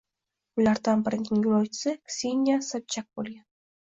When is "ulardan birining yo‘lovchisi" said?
0.61-1.93